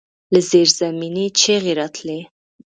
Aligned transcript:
له 0.33 0.39
زيرزمينې 0.49 1.25
چيغې 1.39 1.73
راتلې. 1.79 2.19